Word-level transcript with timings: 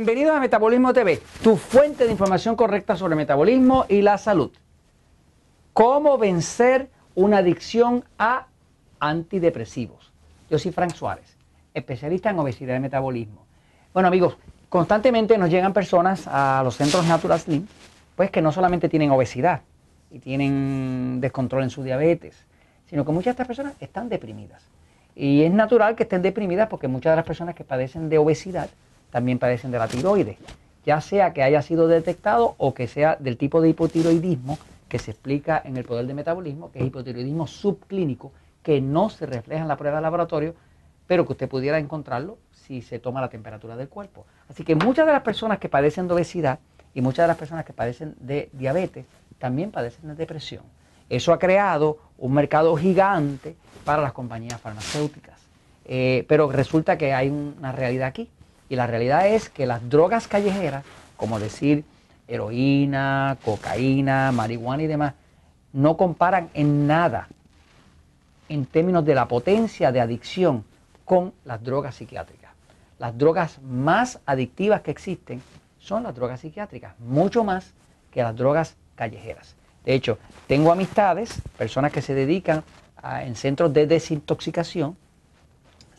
Bienvenidos 0.00 0.34
a 0.34 0.40
Metabolismo 0.40 0.94
TV, 0.94 1.20
tu 1.42 1.58
fuente 1.58 2.06
de 2.06 2.10
información 2.10 2.56
correcta 2.56 2.96
sobre 2.96 3.16
metabolismo 3.16 3.84
y 3.86 4.00
la 4.00 4.16
salud. 4.16 4.50
¿Cómo 5.74 6.16
vencer 6.16 6.88
una 7.14 7.36
adicción 7.36 8.04
a 8.18 8.46
antidepresivos? 8.98 10.10
Yo 10.48 10.58
soy 10.58 10.72
Frank 10.72 10.94
Suárez, 10.94 11.36
especialista 11.74 12.30
en 12.30 12.38
obesidad 12.38 12.76
y 12.76 12.80
metabolismo. 12.80 13.44
Bueno 13.92 14.08
amigos, 14.08 14.38
constantemente 14.70 15.36
nos 15.36 15.50
llegan 15.50 15.74
personas 15.74 16.26
a 16.26 16.62
los 16.64 16.76
centros 16.76 17.06
Natural 17.06 17.38
Slim, 17.38 17.66
pues 18.16 18.30
que 18.30 18.40
no 18.40 18.52
solamente 18.52 18.88
tienen 18.88 19.10
obesidad 19.10 19.60
y 20.10 20.18
tienen 20.18 21.20
descontrol 21.20 21.62
en 21.62 21.68
su 21.68 21.82
diabetes, 21.82 22.46
sino 22.86 23.04
que 23.04 23.12
muchas 23.12 23.26
de 23.26 23.30
estas 23.32 23.46
personas 23.46 23.74
están 23.80 24.08
deprimidas. 24.08 24.62
Y 25.14 25.42
es 25.42 25.52
natural 25.52 25.94
que 25.94 26.04
estén 26.04 26.22
deprimidas 26.22 26.70
porque 26.70 26.88
muchas 26.88 27.12
de 27.12 27.16
las 27.16 27.26
personas 27.26 27.54
que 27.54 27.64
padecen 27.64 28.08
de 28.08 28.16
obesidad 28.16 28.70
también 29.10 29.38
padecen 29.38 29.70
de 29.70 29.78
la 29.78 29.88
tiroides, 29.88 30.38
ya 30.84 31.00
sea 31.00 31.32
que 31.32 31.42
haya 31.42 31.62
sido 31.62 31.88
detectado 31.88 32.54
o 32.58 32.74
que 32.74 32.86
sea 32.86 33.16
del 33.18 33.36
tipo 33.36 33.60
de 33.60 33.70
hipotiroidismo 33.70 34.58
que 34.88 34.98
se 34.98 35.12
explica 35.12 35.62
en 35.64 35.76
el 35.76 35.84
poder 35.84 36.06
de 36.06 36.14
metabolismo, 36.14 36.72
que 36.72 36.80
es 36.80 36.86
hipotiroidismo 36.86 37.46
subclínico, 37.46 38.32
que 38.62 38.80
no 38.80 39.08
se 39.08 39.24
refleja 39.24 39.62
en 39.62 39.68
la 39.68 39.76
prueba 39.76 39.96
de 39.98 40.02
laboratorio, 40.02 40.54
pero 41.06 41.24
que 41.26 41.32
usted 41.32 41.48
pudiera 41.48 41.78
encontrarlo 41.78 42.38
si 42.52 42.82
se 42.82 42.98
toma 42.98 43.20
la 43.20 43.28
temperatura 43.28 43.76
del 43.76 43.88
cuerpo. 43.88 44.26
Así 44.48 44.64
que 44.64 44.74
muchas 44.74 45.06
de 45.06 45.12
las 45.12 45.22
personas 45.22 45.58
que 45.58 45.68
padecen 45.68 46.08
de 46.08 46.14
obesidad 46.14 46.58
y 46.92 47.00
muchas 47.00 47.24
de 47.24 47.28
las 47.28 47.36
personas 47.36 47.64
que 47.64 47.72
padecen 47.72 48.14
de 48.20 48.50
diabetes 48.52 49.06
también 49.38 49.70
padecen 49.70 50.08
de 50.08 50.14
depresión. 50.14 50.62
Eso 51.08 51.32
ha 51.32 51.38
creado 51.38 51.98
un 52.18 52.32
mercado 52.32 52.76
gigante 52.76 53.56
para 53.84 54.02
las 54.02 54.12
compañías 54.12 54.60
farmacéuticas. 54.60 55.40
Eh, 55.84 56.24
pero 56.28 56.52
resulta 56.52 56.96
que 56.96 57.12
hay 57.12 57.28
una 57.28 57.72
realidad 57.72 58.06
aquí. 58.06 58.28
Y 58.70 58.76
la 58.76 58.86
realidad 58.86 59.26
es 59.26 59.50
que 59.50 59.66
las 59.66 59.90
drogas 59.90 60.28
callejeras, 60.28 60.84
como 61.16 61.38
decir 61.38 61.84
heroína, 62.28 63.36
cocaína, 63.44 64.30
marihuana 64.30 64.84
y 64.84 64.86
demás, 64.86 65.14
no 65.72 65.96
comparan 65.96 66.48
en 66.54 66.86
nada 66.86 67.28
en 68.48 68.64
términos 68.66 69.04
de 69.04 69.16
la 69.16 69.26
potencia 69.26 69.90
de 69.90 70.00
adicción 70.00 70.64
con 71.04 71.32
las 71.44 71.62
drogas 71.62 71.96
psiquiátricas. 71.96 72.52
Las 73.00 73.18
drogas 73.18 73.60
más 73.60 74.20
adictivas 74.24 74.82
que 74.82 74.92
existen 74.92 75.42
son 75.80 76.04
las 76.04 76.14
drogas 76.14 76.40
psiquiátricas, 76.40 76.94
mucho 77.00 77.42
más 77.42 77.72
que 78.12 78.22
las 78.22 78.36
drogas 78.36 78.76
callejeras. 78.94 79.56
De 79.84 79.94
hecho, 79.94 80.18
tengo 80.46 80.70
amistades, 80.70 81.42
personas 81.58 81.90
que 81.90 82.02
se 82.02 82.14
dedican 82.14 82.62
en 83.02 83.34
centros 83.34 83.72
de 83.72 83.86
desintoxicación, 83.88 84.96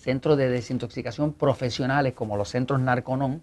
centros 0.02 0.38
de 0.38 0.50
desintoxicación 0.50 1.34
profesionales 1.34 2.14
como 2.14 2.36
los 2.36 2.50
centros 2.50 2.80
Narconon. 2.80 3.42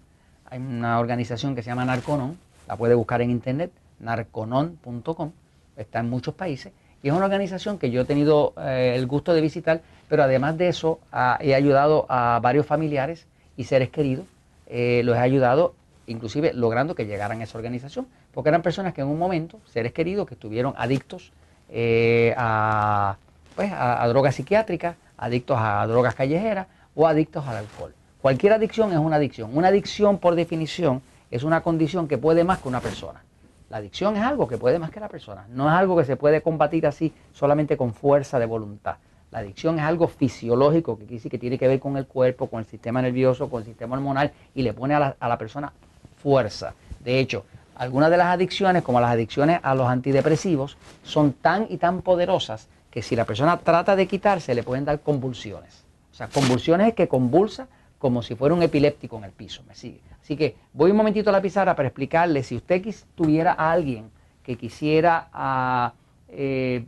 Hay 0.49 0.59
una 0.59 0.99
organización 0.99 1.55
que 1.55 1.63
se 1.63 1.69
llama 1.69 1.85
Narconon, 1.85 2.37
la 2.67 2.75
puede 2.75 2.95
buscar 2.95 3.21
en 3.21 3.31
internet, 3.31 3.71
narconon.com, 3.99 5.31
está 5.77 5.99
en 5.99 6.09
muchos 6.09 6.33
países. 6.33 6.73
Y 7.01 7.07
es 7.07 7.13
una 7.13 7.25
organización 7.25 7.77
que 7.77 7.91
yo 7.91 8.01
he 8.01 8.05
tenido 8.05 8.53
eh, 8.57 8.93
el 8.95 9.07
gusto 9.07 9.33
de 9.33 9.41
visitar, 9.41 9.81
pero 10.09 10.23
además 10.23 10.57
de 10.57 10.67
eso 10.67 10.99
he 11.39 11.55
ayudado 11.55 12.05
a 12.09 12.39
varios 12.41 12.65
familiares 12.65 13.25
y 13.55 13.63
seres 13.63 13.89
queridos, 13.89 14.25
eh, 14.67 15.01
los 15.05 15.15
he 15.15 15.19
ayudado 15.19 15.75
inclusive 16.07 16.53
logrando 16.53 16.95
que 16.95 17.05
llegaran 17.05 17.39
a 17.39 17.43
esa 17.43 17.57
organización, 17.57 18.07
porque 18.33 18.49
eran 18.49 18.63
personas 18.63 18.93
que 18.93 19.01
en 19.01 19.07
un 19.07 19.19
momento, 19.19 19.59
seres 19.65 19.93
queridos 19.93 20.27
que 20.27 20.33
estuvieron 20.33 20.73
adictos 20.75 21.31
eh, 21.69 22.33
a, 22.35 23.17
pues, 23.55 23.71
a 23.71 24.07
drogas 24.07 24.35
psiquiátricas, 24.35 24.95
adictos 25.19 25.57
a 25.59 25.85
drogas 25.85 26.15
callejeras 26.15 26.67
o 26.95 27.07
adictos 27.07 27.45
al 27.47 27.57
alcohol. 27.57 27.93
Cualquier 28.21 28.53
adicción 28.53 28.91
es 28.91 28.97
una 28.97 29.17
adicción. 29.17 29.51
Una 29.53 29.69
adicción, 29.69 30.17
por 30.17 30.35
definición, 30.35 31.01
es 31.31 31.43
una 31.43 31.61
condición 31.61 32.07
que 32.07 32.17
puede 32.17 32.43
más 32.43 32.59
que 32.59 32.67
una 32.67 32.79
persona. 32.79 33.23
La 33.69 33.77
adicción 33.77 34.15
es 34.15 34.23
algo 34.23 34.47
que 34.47 34.57
puede 34.57 34.79
más 34.79 34.89
que 34.89 34.99
la 34.99 35.07
persona. 35.07 35.45
No 35.49 35.67
es 35.67 35.73
algo 35.73 35.95
que 35.95 36.05
se 36.05 36.17
puede 36.17 36.41
combatir 36.41 36.87
así 36.87 37.13
solamente 37.33 37.77
con 37.77 37.93
fuerza 37.93 38.39
de 38.39 38.45
voluntad. 38.45 38.95
La 39.31 39.39
adicción 39.39 39.77
es 39.77 39.85
algo 39.85 40.07
fisiológico 40.07 40.97
que, 40.97 41.37
tiene 41.37 41.59
que 41.59 41.67
ver 41.67 41.79
con 41.79 41.95
el 41.97 42.07
cuerpo, 42.07 42.47
con 42.47 42.61
el 42.61 42.65
sistema 42.65 43.01
nervioso, 43.01 43.47
con 43.47 43.61
el 43.61 43.67
sistema 43.67 43.95
hormonal 43.95 44.31
y 44.55 44.63
le 44.63 44.73
pone 44.73 44.95
a 44.95 45.15
la 45.19 45.37
persona 45.37 45.71
fuerza. 46.17 46.73
De 46.99 47.19
hecho, 47.19 47.45
algunas 47.75 48.09
de 48.09 48.17
las 48.17 48.27
adicciones, 48.27 48.83
como 48.83 48.99
las 48.99 49.11
adicciones 49.11 49.59
a 49.63 49.73
los 49.75 49.87
antidepresivos, 49.87 50.77
son 51.03 51.33
tan 51.33 51.67
y 51.69 51.77
tan 51.77 52.01
poderosas 52.01 52.67
que 52.91 53.01
si 53.01 53.15
la 53.15 53.25
persona 53.25 53.57
trata 53.57 53.95
de 53.95 54.07
quitarse 54.07 54.53
le 54.55 54.63
pueden 54.63 54.85
dar 54.85 55.01
convulsiones. 55.01 55.85
O 56.11 56.15
sea, 56.15 56.27
convulsiones 56.27 56.89
es 56.89 56.93
que 56.93 57.07
convulsa 57.07 57.67
como 57.97 58.21
si 58.23 58.35
fuera 58.35 58.55
un 58.55 58.63
epiléptico 58.63 59.17
en 59.17 59.25
el 59.25 59.31
piso, 59.31 59.63
¿me 59.67 59.75
sigue? 59.75 60.01
Así 60.21 60.35
que 60.37 60.55
voy 60.73 60.91
un 60.91 60.97
momentito 60.97 61.29
a 61.29 61.33
la 61.33 61.41
pizarra 61.41 61.75
para 61.75 61.89
explicarle, 61.89 62.43
si 62.43 62.55
usted 62.55 62.81
tuviera 63.15 63.53
a 63.53 63.71
alguien 63.71 64.09
que 64.43 64.57
quisiera 64.57 65.29
ah, 65.33 65.93
eh, 66.29 66.85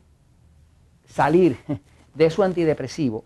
salir 1.05 1.57
de 2.15 2.29
su 2.29 2.43
antidepresivo, 2.43 3.25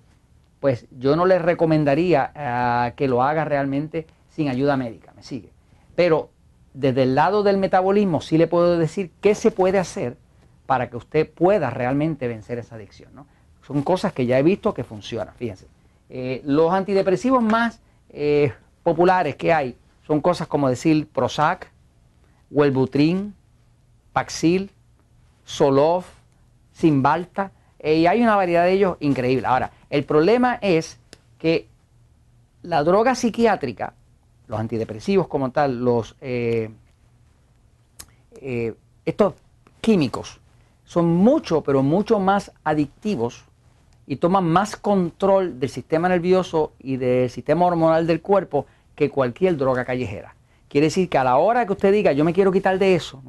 pues 0.60 0.88
yo 0.98 1.16
no 1.16 1.26
le 1.26 1.38
recomendaría 1.38 2.32
ah, 2.36 2.94
que 2.96 3.08
lo 3.08 3.22
haga 3.22 3.46
realmente 3.46 4.08
sin 4.30 4.50
ayuda 4.50 4.78
médica, 4.78 5.14
¿me 5.16 5.24
sigue? 5.24 5.52
Pero 5.96 6.30
desde 6.74 7.04
el 7.04 7.16
lado 7.16 7.44
del 7.44 7.58
metabolismo 7.58 8.20
sí 8.20 8.38
le 8.38 8.48
puedo 8.48 8.78
decir 8.78 9.12
qué 9.22 9.36
se 9.36 9.52
puede 9.52 9.80
hacer 9.80 10.18
para 10.66 10.90
que 10.90 10.98
usted 10.98 11.30
pueda 11.30 11.70
realmente 11.70 12.28
vencer 12.28 12.58
esa 12.58 12.76
adicción. 12.76 13.14
¿no? 13.14 13.28
Son 13.66 13.82
cosas 13.82 14.14
que 14.14 14.26
ya 14.26 14.40
he 14.40 14.44
visto 14.44 14.74
que 14.74 14.84
funcionan, 14.84 15.34
fíjense. 15.36 15.68
Eh, 16.10 16.42
los 16.46 16.72
antidepresivos 16.72 17.42
más 17.42 17.80
eh, 18.10 18.54
populares 18.84 19.36
que 19.36 19.52
hay 19.52 19.76
son 20.06 20.22
cosas 20.22 20.48
como 20.48 20.70
decir 20.70 21.08
Prozac, 21.08 21.72
Wellbutrin, 22.52 23.34
Paxil, 24.14 24.70
Solof, 25.44 26.08
Simbalta, 26.74 27.52
eh, 27.80 27.96
y 27.98 28.08
hay 28.08 28.22
una 28.22 28.36
variedad 28.36 28.66
de 28.66 28.74
ellos 28.74 28.98
increíble. 29.00 29.48
Ahora, 29.48 29.72
el 29.90 30.04
problema 30.06 30.60
es 30.62 31.00
que 31.40 31.68
la 32.62 32.84
droga 32.84 33.16
psiquiátrica, 33.16 33.94
los 34.48 34.60
antidepresivos 34.60 35.28
como 35.28 35.52
tal, 35.52 35.84
los 35.84 36.16
estos 39.06 39.34
químicos, 39.82 40.40
son 40.86 41.08
mucho, 41.08 41.62
pero 41.62 41.84
mucho 41.84 42.20
más 42.20 42.52
adictivos 42.64 43.44
y 44.08 44.18
toman 44.18 44.46
más 44.46 44.76
control 44.76 45.60
del 45.60 45.70
sistema 45.70 46.08
nervioso 46.08 46.74
y 46.80 46.98
del 46.98 47.30
sistema 47.30 47.66
hormonal 47.66 48.08
del 48.08 48.22
cuerpo 48.22 48.68
que 48.96 49.10
cualquier 49.10 49.58
droga 49.58 49.84
callejera. 49.84 50.36
Quiere 50.70 50.88
decir 50.88 51.10
que 51.10 51.18
a 51.18 51.24
la 51.24 51.38
hora 51.38 51.66
que 51.66 51.74
usted 51.74 51.92
diga, 51.92 52.12
yo 52.12 52.24
me 52.24 52.34
quiero 52.34 52.52
quitar 52.52 52.78
de 52.78 52.96
eso, 52.96 53.22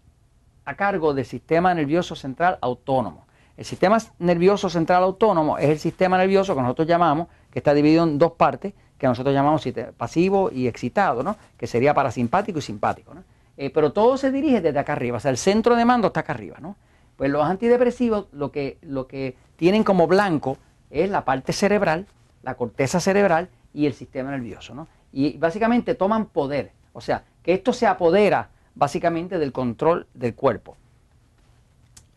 a 0.66 0.76
cargo 0.76 1.14
del 1.14 1.26
sistema 1.26 1.74
nervioso 1.74 2.16
central 2.16 2.58
autónomo. 2.62 3.26
El 3.58 3.66
sistema 3.66 3.98
nervioso 4.20 4.70
central 4.70 5.04
autónomo 5.04 5.58
es 5.58 5.70
el 5.70 5.80
sistema 5.80 6.18
nervioso 6.18 6.56
que 6.56 6.62
nosotros 6.62 6.88
llamamos, 6.88 7.28
que 7.52 7.60
está 7.60 7.74
dividido 7.74 8.04
en 8.04 8.18
dos 8.18 8.34
partes, 8.34 8.74
que 8.98 9.08
nosotros 9.08 9.34
llamamos 9.34 9.68
pasivo 9.98 10.50
y 10.54 10.68
excitado, 10.68 11.24
¿no? 11.24 11.38
que 11.58 11.68
sería 11.68 11.94
parasimpático 11.94 12.60
y 12.60 12.62
simpático. 12.62 13.14
Eh, 13.58 13.70
pero 13.70 13.92
todo 13.92 14.16
se 14.18 14.32
dirige 14.32 14.62
desde 14.62 14.80
acá 14.80 14.94
arriba, 14.94 15.18
o 15.18 15.20
sea, 15.20 15.32
el 15.32 15.38
centro 15.38 15.76
de 15.76 15.84
mando 15.84 16.08
está 16.08 16.22
acá 16.22 16.34
arriba. 16.34 16.58
¿no? 16.62 16.76
Pues 17.18 17.30
los 17.30 17.44
antidepresivos 17.44 18.28
lo 18.32 18.52
que, 18.52 18.78
lo 18.82 19.08
que 19.08 19.36
tienen 19.56 19.84
como 19.84 20.08
blanco 20.08 20.58
es 20.90 21.10
la 21.10 21.26
parte 21.26 21.52
cerebral, 21.52 22.06
la 22.44 22.56
corteza 22.56 23.00
cerebral 23.00 23.50
y 23.74 23.88
el 23.88 23.94
sistema 23.94 24.32
nervioso. 24.32 24.74
¿no? 24.74 24.88
Y 25.12 25.38
básicamente 25.38 25.96
toman 25.96 26.28
poder. 26.28 26.72
O 26.94 27.02
sea, 27.02 27.24
que 27.44 27.54
esto 27.54 27.74
se 27.74 27.88
apodera 27.88 28.50
básicamente 28.76 29.38
del 29.40 29.52
control 29.52 30.08
del 30.14 30.36
cuerpo. 30.36 30.78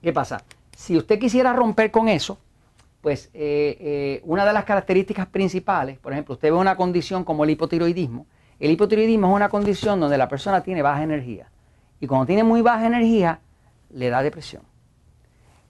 ¿Qué 0.02 0.12
pasa? 0.12 0.42
Si 0.76 0.96
usted 0.96 1.18
quisiera 1.18 1.52
romper 1.52 1.90
con 1.90 2.08
eso, 2.08 2.38
pues 3.00 3.30
eh, 3.34 3.76
eh, 3.80 4.20
una 4.24 4.44
de 4.46 4.52
las 4.52 4.64
características 4.64 5.26
principales, 5.26 5.98
por 5.98 6.12
ejemplo, 6.12 6.34
usted 6.34 6.50
ve 6.50 6.56
una 6.56 6.76
condición 6.76 7.24
como 7.24 7.44
el 7.44 7.50
hipotiroidismo. 7.50 8.26
El 8.60 8.70
hipotiroidismo 8.70 9.28
es 9.28 9.34
una 9.34 9.48
condición 9.48 9.98
donde 10.00 10.16
la 10.16 10.28
persona 10.28 10.62
tiene 10.62 10.82
baja 10.82 11.02
energía. 11.02 11.50
Y 12.00 12.06
cuando 12.06 12.26
tiene 12.26 12.44
muy 12.44 12.62
baja 12.62 12.86
energía, 12.86 13.40
le 13.90 14.08
da 14.08 14.22
depresión. 14.22 14.62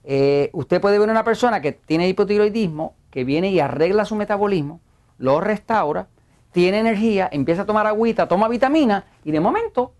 Eh, 0.03 0.49
usted 0.53 0.81
puede 0.81 0.99
ver 0.99 1.09
una 1.09 1.23
persona 1.23 1.61
que 1.61 1.71
tiene 1.71 2.07
hipotiroidismo, 2.07 2.95
que 3.09 3.23
viene 3.23 3.49
y 3.49 3.59
arregla 3.59 4.05
su 4.05 4.15
metabolismo, 4.15 4.79
lo 5.17 5.39
restaura, 5.41 6.07
tiene 6.53 6.79
energía, 6.79 7.27
empieza 7.31 7.63
a 7.63 7.65
tomar 7.65 7.85
agüita, 7.87 8.27
toma 8.27 8.47
vitamina 8.47 9.05
y 9.25 9.31
de 9.31 9.39
momento 9.39 9.93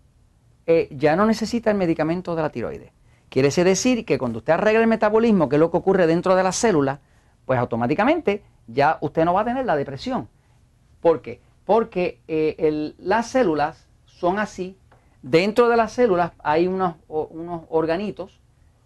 ya 0.90 1.14
no 1.14 1.26
necesita 1.26 1.70
el 1.70 1.76
medicamento 1.76 2.34
de 2.34 2.40
la 2.40 2.48
tiroides. 2.48 2.90
Quiere 3.28 3.50
decir 3.50 4.04
que 4.06 4.16
cuando 4.16 4.38
usted 4.38 4.52
arregla 4.52 4.80
el 4.80 4.86
metabolismo, 4.86 5.48
que 5.48 5.56
es 5.56 5.60
lo 5.60 5.70
que 5.70 5.76
ocurre 5.76 6.06
dentro 6.06 6.36
de 6.36 6.42
las 6.42 6.56
células, 6.56 7.00
pues 7.44 7.58
automáticamente 7.58 8.42
ya 8.66 8.96
usted 9.00 9.24
no 9.24 9.34
va 9.34 9.40
a 9.40 9.44
tener 9.44 9.66
la 9.66 9.76
depresión. 9.76 10.28
¿Por 11.00 11.20
qué? 11.20 11.40
Porque 11.64 12.20
eh, 12.28 12.94
las 12.98 13.26
células 13.28 13.88
son 14.06 14.38
así. 14.38 14.78
Dentro 15.20 15.68
de 15.68 15.76
las 15.76 15.92
células 15.92 16.32
hay 16.38 16.66
unos, 16.66 16.94
unos 17.08 17.62
organitos 17.70 18.40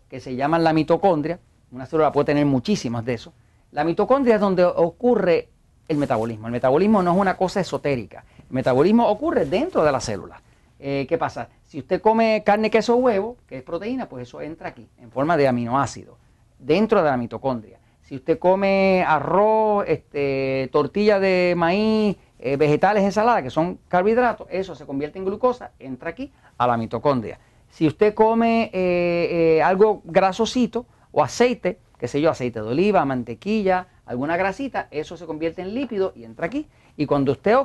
que 0.08 0.18
se 0.18 0.34
llaman 0.34 0.64
la 0.64 0.72
mitocondria. 0.72 1.38
Una 1.70 1.86
célula 1.86 2.10
puede 2.10 2.26
tener 2.26 2.46
muchísimas 2.46 3.04
de 3.04 3.14
esos. 3.14 3.34
La 3.70 3.84
mitocondria 3.84 4.36
es 4.36 4.40
donde 4.40 4.64
ocurre 4.64 5.50
el 5.88 5.96
metabolismo. 5.96 6.46
El 6.46 6.52
metabolismo 6.52 7.02
no 7.02 7.12
es 7.12 7.18
una 7.18 7.36
cosa 7.36 7.60
esotérica. 7.60 8.24
El 8.38 8.54
metabolismo 8.54 9.08
ocurre 9.08 9.46
dentro 9.46 9.82
de 9.82 9.90
las 9.90 10.04
células. 10.04 10.40
Eh, 10.78 11.06
¿Qué 11.08 11.18
pasa? 11.18 11.48
Si 11.64 11.78
usted 11.78 12.00
come 12.00 12.42
carne, 12.44 12.70
queso, 12.70 12.96
huevo, 12.96 13.36
que 13.48 13.58
es 13.58 13.62
proteína, 13.62 14.08
pues 14.08 14.28
eso 14.28 14.40
entra 14.40 14.68
aquí, 14.68 14.88
en 14.98 15.10
forma 15.10 15.36
de 15.36 15.48
aminoácidos, 15.48 16.16
dentro 16.58 17.02
de 17.02 17.10
la 17.10 17.16
mitocondria. 17.16 17.78
Si 18.02 18.14
usted 18.14 18.38
come 18.38 19.04
arroz, 19.06 19.84
este, 19.88 20.68
tortilla 20.72 21.18
de 21.18 21.54
maíz, 21.56 22.16
eh, 22.38 22.56
vegetales, 22.56 23.02
ensalada, 23.02 23.42
que 23.42 23.50
son 23.50 23.80
carbohidratos, 23.88 24.46
eso 24.50 24.74
se 24.74 24.86
convierte 24.86 25.18
en 25.18 25.24
glucosa, 25.24 25.72
entra 25.78 26.10
aquí 26.10 26.32
a 26.56 26.66
la 26.66 26.76
mitocondria. 26.76 27.38
Si 27.70 27.86
usted 27.86 28.14
come 28.14 28.70
eh, 28.72 29.60
algo 29.62 30.00
grasosito 30.04 30.86
o 31.10 31.22
aceite, 31.22 31.80
qué 31.98 32.08
sé 32.08 32.20
yo, 32.20 32.30
aceite 32.30 32.60
de 32.60 32.68
oliva, 32.68 33.04
mantequilla, 33.04 33.88
alguna 34.06 34.36
grasita, 34.36 34.88
eso 34.90 35.16
se 35.16 35.26
convierte 35.26 35.62
en 35.62 35.74
lípido 35.74 36.12
y 36.14 36.24
entra 36.24 36.46
aquí. 36.46 36.66
Y 36.96 37.06
cuando 37.06 37.32
usted 37.32 37.56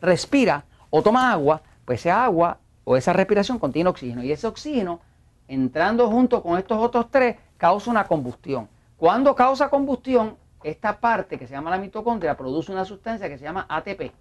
respira, 0.00 0.64
o 0.90 1.02
toma 1.02 1.32
agua, 1.32 1.62
pues 1.84 2.00
esa 2.00 2.24
agua 2.24 2.58
o 2.84 2.96
esa 2.96 3.12
respiración 3.12 3.58
contiene 3.58 3.90
oxígeno 3.90 4.22
y 4.22 4.32
ese 4.32 4.46
oxígeno 4.46 5.00
entrando 5.48 6.08
junto 6.08 6.42
con 6.42 6.58
estos 6.58 6.78
otros 6.78 7.10
tres 7.10 7.36
causa 7.56 7.90
una 7.90 8.04
combustión. 8.04 8.68
Cuando 8.96 9.34
causa 9.34 9.68
combustión, 9.68 10.36
esta 10.62 11.00
parte 11.00 11.38
que 11.38 11.46
se 11.46 11.54
llama 11.54 11.70
la 11.70 11.78
mitocondria 11.78 12.36
produce 12.36 12.72
una 12.72 12.84
sustancia 12.84 13.28
que 13.28 13.38
se 13.38 13.44
llama 13.44 13.66
ATP. 13.68 14.12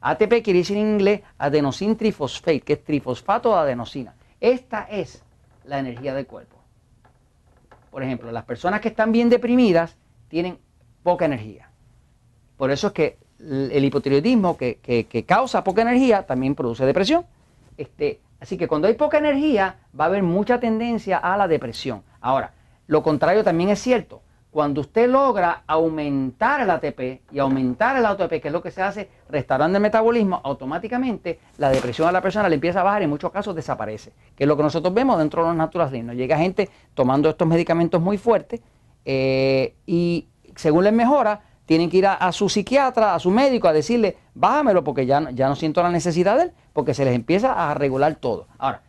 ATP 0.00 0.42
quiere 0.42 0.60
decir 0.60 0.76
en 0.76 0.92
inglés 0.94 1.22
adenosine 1.38 1.94
trifosfate, 1.94 2.60
que 2.60 2.74
es 2.74 2.84
trifosfato 2.84 3.50
de 3.54 3.60
adenosina. 3.60 4.14
Esta 4.40 4.82
es 4.84 5.22
la 5.64 5.78
energía 5.78 6.14
del 6.14 6.26
cuerpo. 6.26 6.53
Por 7.94 8.02
ejemplo, 8.02 8.32
las 8.32 8.42
personas 8.42 8.80
que 8.80 8.88
están 8.88 9.12
bien 9.12 9.28
deprimidas 9.28 9.96
tienen 10.26 10.58
poca 11.04 11.26
energía. 11.26 11.70
Por 12.56 12.72
eso 12.72 12.88
es 12.88 12.92
que 12.92 13.18
el 13.38 13.84
hipotiroidismo 13.84 14.56
que, 14.56 15.24
causa 15.28 15.62
poca 15.62 15.82
energía 15.82 16.26
también 16.26 16.56
produce 16.56 16.84
depresión. 16.84 17.24
Este, 17.76 18.18
así 18.40 18.56
que 18.56 18.66
cuando 18.66 18.88
hay 18.88 18.94
poca 18.94 19.18
energía 19.18 19.76
va 19.98 20.06
a 20.06 20.08
haber 20.08 20.24
mucha 20.24 20.58
tendencia 20.58 21.18
a 21.18 21.36
la 21.36 21.46
depresión. 21.46 22.02
Ahora, 22.20 22.50
lo 22.88 23.04
contrario 23.04 23.44
también 23.44 23.70
es 23.70 23.78
cierto. 23.78 24.22
Cuando 24.54 24.82
usted 24.82 25.10
logra 25.10 25.64
aumentar 25.66 26.60
el 26.60 26.70
ATP 26.70 27.22
y 27.32 27.40
aumentar 27.40 27.96
el 27.96 28.06
ATP, 28.06 28.40
que 28.40 28.46
es 28.46 28.52
lo 28.52 28.62
que 28.62 28.70
se 28.70 28.82
hace 28.82 29.08
restaurando 29.28 29.78
el 29.78 29.82
metabolismo, 29.82 30.40
automáticamente 30.44 31.40
la 31.58 31.70
depresión 31.70 32.06
a 32.06 32.12
la 32.12 32.20
persona 32.20 32.48
le 32.48 32.54
empieza 32.54 32.78
a 32.80 32.84
bajar 32.84 33.02
y 33.02 33.06
en 33.06 33.10
muchos 33.10 33.32
casos 33.32 33.56
desaparece. 33.56 34.12
Que 34.36 34.44
es 34.44 34.48
lo 34.48 34.56
que 34.56 34.62
nosotros 34.62 34.94
vemos 34.94 35.18
dentro 35.18 35.42
de 35.42 35.48
los 35.48 35.56
Natural 35.56 36.06
Nos 36.06 36.14
llega 36.14 36.38
gente 36.38 36.70
tomando 36.94 37.30
estos 37.30 37.48
medicamentos 37.48 38.00
muy 38.00 38.16
fuertes 38.16 38.60
eh, 39.04 39.74
y 39.86 40.28
según 40.54 40.84
les 40.84 40.92
mejora, 40.92 41.40
tienen 41.66 41.90
que 41.90 41.96
ir 41.96 42.06
a, 42.06 42.30
su 42.30 42.48
psiquiatra, 42.48 43.16
a 43.16 43.18
su 43.18 43.32
médico, 43.32 43.66
a 43.66 43.72
decirle, 43.72 44.18
bájamelo 44.34 44.84
porque 44.84 45.04
ya, 45.04 45.18
no 45.20 45.56
siento 45.56 45.82
la 45.82 45.90
necesidad 45.90 46.36
de 46.36 46.44
él, 46.44 46.52
porque 46.72 46.94
se 46.94 47.04
les 47.04 47.16
empieza 47.16 47.72
a 47.72 47.74
regular 47.74 48.14
todo. 48.14 48.46
Ahora, 48.58 48.82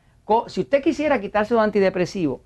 si 0.45 0.61
usted 0.61 0.83
quisiera 0.83 1.19
quitarse 1.19 1.55
los 1.55 1.63
antidepresivos, 1.63 2.41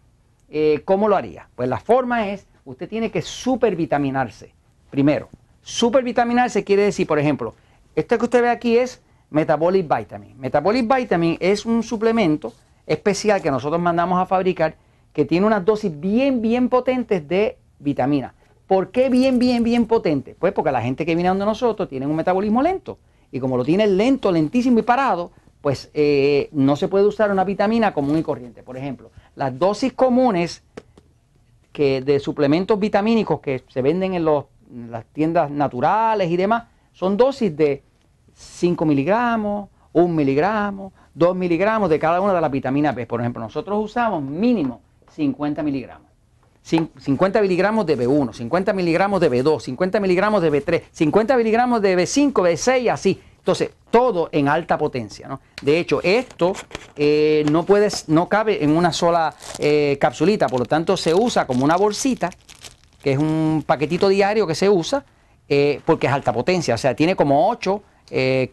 eh, 0.47 0.83
¿cómo 0.85 1.09
lo 1.09 1.17
haría? 1.17 1.49
Pues 1.57 1.67
la 1.67 1.79
forma 1.81 2.29
es, 2.29 2.47
usted 2.65 2.89
tiene 2.89 3.11
que 3.11 3.21
supervitaminarse. 3.21 4.53
Primero, 4.89 5.29
supervitaminarse 5.61 6.63
quiere 6.63 6.83
decir, 6.83 7.07
por 7.07 7.19
ejemplo, 7.19 7.55
esto 7.95 8.17
que 8.17 8.25
usted 8.25 8.41
ve 8.41 8.49
aquí 8.49 8.77
es 8.77 9.01
Metabolic 9.29 9.87
Vitamin. 9.87 10.39
Metabolic 10.39 10.93
Vitamin 10.93 11.37
es 11.39 11.65
un 11.65 11.83
suplemento 11.83 12.53
especial 12.85 13.41
que 13.41 13.51
nosotros 13.51 13.81
mandamos 13.81 14.19
a 14.19 14.25
fabricar 14.25 14.75
que 15.13 15.25
tiene 15.25 15.45
unas 15.45 15.65
dosis 15.65 15.99
bien, 15.99 16.41
bien 16.41 16.69
potentes 16.69 17.27
de 17.27 17.57
vitamina. 17.79 18.33
¿Por 18.67 18.91
qué 18.91 19.09
bien, 19.09 19.39
bien, 19.39 19.63
bien 19.63 19.85
potente? 19.85 20.35
Pues 20.37 20.53
porque 20.53 20.71
la 20.71 20.81
gente 20.81 21.05
que 21.05 21.15
viene 21.15 21.29
donde 21.29 21.45
nosotros 21.45 21.89
tiene 21.89 22.05
un 22.05 22.15
metabolismo 22.15 22.61
lento. 22.61 22.99
Y 23.31 23.39
como 23.39 23.57
lo 23.57 23.65
tiene 23.65 23.87
lento, 23.87 24.31
lentísimo 24.31 24.79
y 24.79 24.83
parado, 24.83 25.31
pues 25.61 25.89
eh, 25.93 26.49
no 26.51 26.75
se 26.75 26.87
puede 26.87 27.05
usar 27.05 27.31
una 27.31 27.43
vitamina 27.43 27.93
común 27.93 28.17
y 28.17 28.23
corriente. 28.23 28.63
Por 28.63 28.77
ejemplo, 28.77 29.11
las 29.35 29.57
dosis 29.57 29.93
comunes 29.93 30.63
que 31.79 32.01
de 32.01 32.19
suplementos 32.19 32.77
vitamínicos 32.77 33.39
que 33.39 33.63
se 33.69 33.81
venden 33.81 34.13
en, 34.13 34.25
las 34.25 35.05
tiendas 35.13 35.49
naturales 35.49 36.29
y 36.29 36.35
demás, 36.35 36.65
son 36.91 37.15
dosis 37.15 37.55
de 37.55 37.83
5 38.33 38.83
miligramos, 38.83 39.69
1 39.93 40.13
miligramo, 40.13 40.91
2 41.13 41.37
miligramos 41.37 41.89
de 41.89 41.97
cada 41.97 42.19
una 42.19 42.33
de 42.33 42.41
las 42.41 42.51
vitaminas 42.51 42.93
B. 42.93 43.07
Por 43.07 43.21
ejemplo, 43.21 43.41
nosotros 43.41 43.81
usamos 43.81 44.21
mínimo 44.21 44.81
50 45.15 45.63
miligramos. 45.63 46.09
50 46.63 47.41
miligramos 47.41 47.85
de 47.85 47.97
B1, 47.97 48.33
50 48.33 48.73
miligramos 48.73 49.21
de 49.21 49.31
B2, 49.31 49.61
50 49.61 49.99
miligramos 50.01 50.41
de 50.41 50.51
B3, 50.51 50.83
50 50.91 51.37
miligramos 51.37 51.81
de 51.81 51.97
B5, 51.97 52.33
B6, 52.33 52.91
así. 52.91 53.21
Entonces, 53.49 53.71
todo 53.89 54.29
en 54.31 54.47
alta 54.47 54.77
potencia. 54.77 55.27
¿no? 55.27 55.39
De 55.63 55.79
hecho, 55.79 56.01
esto 56.03 56.53
eh, 56.95 57.43
no, 57.51 57.65
puede, 57.65 57.89
no 58.05 58.29
cabe 58.29 58.63
en 58.63 58.77
una 58.77 58.93
sola 58.93 59.33
eh, 59.57 59.97
capsulita, 59.99 60.47
por 60.47 60.59
lo 60.59 60.65
tanto 60.67 60.95
se 60.95 61.15
usa 61.15 61.47
como 61.47 61.65
una 61.65 61.75
bolsita, 61.75 62.29
que 63.01 63.13
es 63.13 63.17
un 63.17 63.63
paquetito 63.65 64.07
diario 64.07 64.45
que 64.45 64.53
se 64.53 64.69
usa, 64.69 65.03
eh, 65.47 65.81
porque 65.83 66.05
es 66.05 66.13
alta 66.13 66.31
potencia. 66.31 66.75
O 66.75 66.77
sea, 66.77 66.95
tiene 66.95 67.15
como 67.15 67.49
8 67.49 67.81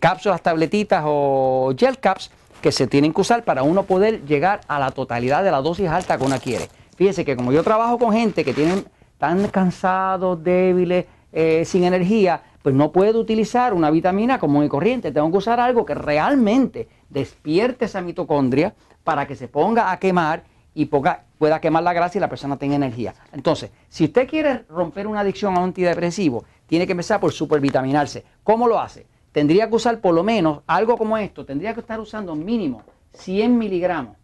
cápsulas, 0.01 0.41
tabletitas 0.43 1.03
o 1.07 1.75
gel 1.79 1.99
caps 1.99 2.31
que 2.63 2.73
se 2.73 2.87
tienen 2.87 3.13
que 3.13 3.21
usar 3.21 3.45
para 3.45 3.63
uno 3.63 3.83
poder 3.83 4.25
llegar 4.25 4.63
a 4.69 4.79
la 4.79 4.91
totalidad 4.93 5.45
de 5.45 5.51
la 5.51 5.61
dosis 5.61 5.89
alta 5.89 6.17
que 6.17 6.25
uno 6.25 6.39
quiere. 6.39 6.69
Fíjese 6.97 7.25
que 7.25 7.37
como 7.37 7.53
yo 7.53 7.63
trabajo 7.63 7.99
con 7.99 8.13
gente 8.15 8.45
que 8.45 8.55
tienen 8.55 8.87
tan 9.19 9.49
cansados, 9.49 10.43
débiles, 10.43 11.05
eh, 11.39 11.65
sin 11.67 11.85
energía, 11.85 12.41
pues 12.67 12.75
no 12.75 12.91
puedo 12.91 13.21
utilizar 13.21 13.73
una 13.73 13.93
vitamina 13.93 14.41
común 14.41 14.65
y 14.65 14.69
corriente. 14.69 15.13
Tengo 15.13 15.31
que 15.31 15.37
usar 15.37 15.61
algo 15.61 15.87
que 15.87 15.95
realmente 15.95 16.89
despierte 17.09 17.85
esa 17.85 18.01
mitocondria 18.01 18.75
para 19.05 19.25
que 19.25 19.37
se 19.37 19.47
ponga 19.47 19.93
a 19.93 20.01
quemar 20.01 20.43
y 20.75 20.87
pueda 20.87 21.61
quemar 21.61 21.85
la 21.85 21.93
grasa 21.93 22.19
y 22.19 22.21
la 22.21 22.29
persona 22.29 22.57
tenga 22.57 22.75
energía. 22.75 23.15
Entonces, 23.33 23.71
si 23.89 24.07
usted 24.07 24.29
quiere 24.29 24.65
romper 24.69 25.07
una 25.07 25.21
adicción 25.21 25.55
a 25.55 25.61
un 25.61 25.67
antidepresivo, 25.67 26.45
tiene 26.67 26.87
que 26.87 26.91
empezar 26.91 27.21
por 27.21 27.31
supervitaminarse. 27.31 28.25
¿Cómo 28.43 28.67
lo 28.67 28.81
hace? 28.81 29.07
Tendría 29.31 29.69
que 29.69 29.77
usar 29.77 30.01
por 30.01 30.13
lo 30.13 30.25
menos 30.25 30.63
algo 30.67 30.97
como 30.97 31.17
esto, 31.17 31.45
tendría 31.47 31.73
que 31.73 31.79
estar 31.79 32.01
usando 32.01 32.35
mínimo 32.35 32.83
100 33.13 33.57
miligramos 33.57 34.17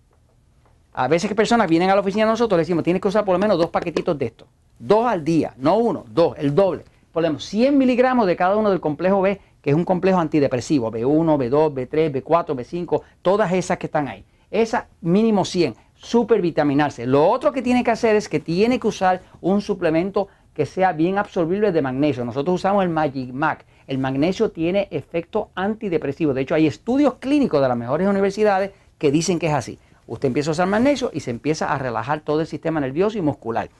a 0.95 1.07
veces 1.07 1.29
que 1.29 1.35
personas 1.37 1.69
vienen 1.69 1.91
a 1.91 1.95
la 1.95 2.01
oficina 2.01 2.25
de 2.25 2.33
nosotros, 2.33 2.57
le 2.57 2.63
decimos, 2.63 2.83
tienes 2.85 3.01
que 3.01 3.09
usar 3.09 3.25
por 3.25 3.35
lo 3.35 3.39
menos 3.39 3.57
dos 3.57 3.71
paquetitos 3.71 4.19
de 4.19 4.27
esto. 4.27 4.47
Dos 4.79 5.07
al 5.07 5.25
día, 5.25 5.55
no 5.57 5.79
uno, 5.79 6.05
dos, 6.07 6.37
el 6.37 6.55
doble. 6.55 6.85
Ponemos 7.13 7.45
100 7.45 7.77
miligramos 7.77 8.27
de 8.27 8.37
cada 8.37 8.57
uno 8.57 8.71
del 8.71 8.81
complejo 8.81 9.21
B, 9.21 9.41
que 9.61 9.71
es 9.71 9.77
un 9.77 9.85
complejo 9.85 10.19
antidepresivo, 10.19 10.91
B1, 10.91 11.37
B2, 11.39 11.75
B3, 11.75 12.23
B4, 12.23 12.57
B5, 12.57 13.03
todas 13.21 13.53
esas 13.53 13.79
que 13.79 13.87
están 13.87 14.09
ahí. 14.09 14.25
Esa 14.51 14.89
mínimo 15.01 15.45
100, 15.45 15.75
supervitaminarse. 15.95 17.07
Lo 17.07 17.29
otro 17.29 17.53
que 17.53 17.63
tiene 17.63 17.85
que 17.85 17.91
hacer 17.91 18.17
es 18.17 18.29
que 18.29 18.41
tiene 18.41 18.81
que 18.81 18.89
usar 18.89 19.23
un 19.41 19.61
suplemento 19.61 20.29
que 20.55 20.67
sea 20.67 20.93
bien 20.93 21.19
absorbible 21.19 21.73
de 21.73 21.83
magnesio. 21.83 22.25
Nosotros 22.25 22.57
usamos 22.57 22.83
el 22.83 22.91
Magic 22.91 23.33
Mac. 23.33 23.65
El 23.87 23.99
magnesio 23.99 24.51
tiene 24.51 24.89
efecto 24.91 25.51
antidepresivo. 25.55 26.35
De 26.35 26.43
hecho, 26.43 26.55
hay 26.55 26.67
estudios 26.67 27.15
clínicos 27.15 27.61
de 27.63 27.69
las 27.69 27.77
mejores 27.77 28.09
universidades 28.09 28.73
que 28.99 29.11
dicen 29.11 29.39
que 29.39 29.47
es 29.47 29.55
así. 29.55 29.79
Usted 30.07 30.29
empieza 30.29 30.51
a 30.51 30.53
usar 30.53 30.67
magnesio 30.67 31.11
y 31.13 31.21
se 31.21 31.31
empieza 31.31 31.73
a 31.73 31.79
relajar 31.79 32.21
todo 32.21 32.41
el 32.41 32.47
sistema 32.47 32.81
nervioso 32.81 33.19
y 33.19 33.23
muscular. 33.23 33.71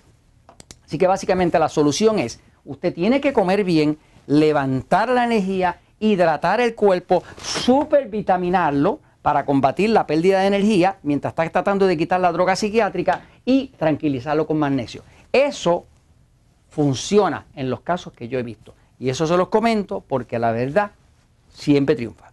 Así 0.85 0.99
que 0.99 1.07
básicamente 1.07 1.59
la 1.59 1.69
solución 1.69 2.19
es, 2.19 2.41
usted 2.65 2.95
tiene 2.95 3.21
que 3.21 3.33
comer 3.33 3.65
bien, 3.65 3.99
levantar 4.27 5.09
la 5.09 5.25
energía, 5.25 5.81
hidratar 5.99 6.61
el 6.61 6.75
cuerpo, 6.75 7.23
supervitaminarlo 7.41 9.01
para 9.23 9.45
combatir 9.45 9.91
la 9.91 10.07
pérdida 10.07 10.41
de 10.41 10.49
energía 10.49 10.99
mientras 11.03 11.33
está 11.33 11.49
tratando 11.49 11.87
de 11.87 11.97
quitar 11.97 12.21
la 12.21 12.33
droga 12.33 12.57
psiquiátrica 12.57 13.23
y 13.45 13.69
tranquilizarlo 13.79 14.47
con 14.47 14.59
magnesio. 14.59 15.03
Eso 15.33 15.87
funciona 16.69 17.47
en 17.55 17.71
los 17.71 17.81
casos 17.81 18.13
que 18.13 18.29
yo 18.29 18.39
he 18.39 18.43
visto. 18.43 18.75
Y 18.99 19.11
eso 19.11 19.27
se 19.27 19.37
los 19.37 19.49
comento 19.49 20.03
porque 20.07 20.39
la 20.39 20.53
verdad 20.53 20.93
siempre 21.51 21.95
triunfa. 21.95 22.32